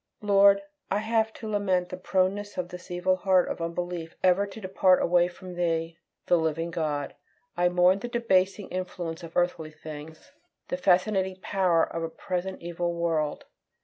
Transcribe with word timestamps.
Lord, 0.23 0.63
I 0.89 0.97
have 0.97 1.31
to 1.33 1.47
lament 1.47 1.89
the 1.89 1.95
proneness 1.95 2.57
of 2.57 2.69
this 2.69 2.89
evil 2.89 3.17
heart 3.17 3.47
of 3.49 3.61
unbelief 3.61 4.15
ever 4.23 4.47
to 4.47 4.59
depart 4.59 4.99
away 4.99 5.27
from 5.27 5.53
Thee, 5.53 5.95
the 6.25 6.37
living 6.37 6.71
God. 6.71 7.13
I 7.55 7.69
mourn 7.69 7.99
the 7.99 8.07
debasing 8.07 8.67
influence 8.69 9.21
of 9.21 9.37
earthly 9.37 9.69
things; 9.69 10.31
the 10.69 10.77
fascinating 10.77 11.37
power 11.43 11.83
of 11.83 12.01
a 12.01 12.09
present 12.09 12.63
evil 12.63 12.93
world. 12.95 13.45